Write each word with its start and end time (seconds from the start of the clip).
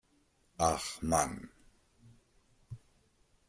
Ach 0.57 0.99
Mann. 1.03 1.51